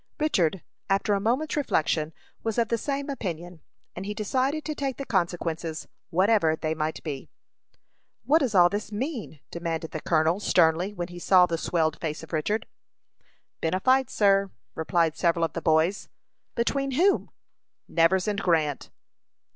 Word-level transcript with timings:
Richard, 0.19 0.63
after 0.89 1.13
a 1.13 1.19
moment's 1.19 1.55
reflection, 1.55 2.11
was 2.41 2.57
of 2.57 2.69
the 2.69 2.77
same 2.79 3.07
opinion, 3.07 3.61
and 3.95 4.03
he 4.03 4.15
decided 4.15 4.65
to 4.65 4.73
take 4.73 4.97
the 4.97 5.05
consequences, 5.05 5.87
whatever 6.09 6.55
they 6.55 6.73
might 6.73 7.03
be. 7.03 7.29
"What 8.25 8.39
does 8.39 8.55
all 8.55 8.67
this 8.67 8.91
mean?" 8.91 9.41
demanded 9.51 9.91
the 9.91 10.01
colonel, 10.01 10.39
sternly, 10.39 10.91
when 10.91 11.09
he 11.09 11.19
saw 11.19 11.45
the 11.45 11.55
swelled 11.55 11.99
face 12.01 12.23
of 12.23 12.33
Richard. 12.33 12.65
"Been 13.59 13.75
a 13.75 13.79
fight, 13.79 14.09
sir," 14.09 14.49
replied 14.73 15.15
several 15.15 15.45
of 15.45 15.53
the 15.53 15.61
boys. 15.61 16.09
"Between 16.55 16.93
whom?" 16.93 17.29
"Nevers 17.87 18.27
and 18.27 18.41
Grant." 18.41 18.89